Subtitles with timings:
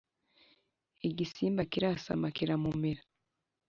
[1.07, 3.01] igisimba kirasama kiramumira,: